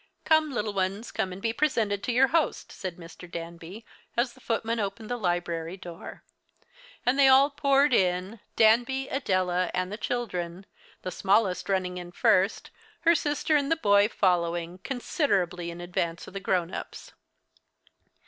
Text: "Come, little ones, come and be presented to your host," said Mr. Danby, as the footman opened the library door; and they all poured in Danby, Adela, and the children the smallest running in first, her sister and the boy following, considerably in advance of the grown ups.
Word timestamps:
"Come, 0.25 0.49
little 0.51 0.73
ones, 0.73 1.11
come 1.11 1.31
and 1.31 1.39
be 1.39 1.53
presented 1.53 2.01
to 2.01 2.11
your 2.11 2.29
host," 2.29 2.71
said 2.71 2.97
Mr. 2.97 3.29
Danby, 3.29 3.85
as 4.17 4.33
the 4.33 4.39
footman 4.41 4.79
opened 4.79 5.11
the 5.11 5.15
library 5.15 5.77
door; 5.77 6.23
and 7.05 7.19
they 7.19 7.27
all 7.27 7.51
poured 7.51 7.93
in 7.93 8.39
Danby, 8.55 9.09
Adela, 9.09 9.69
and 9.75 9.91
the 9.91 9.97
children 9.97 10.65
the 11.03 11.11
smallest 11.11 11.69
running 11.69 11.99
in 11.99 12.11
first, 12.11 12.71
her 13.01 13.13
sister 13.13 13.55
and 13.55 13.71
the 13.71 13.75
boy 13.75 14.07
following, 14.09 14.79
considerably 14.79 15.69
in 15.69 15.79
advance 15.79 16.25
of 16.25 16.33
the 16.33 16.39
grown 16.39 16.73
ups. 16.73 17.11